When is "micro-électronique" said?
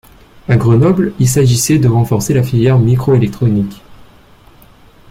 2.79-3.83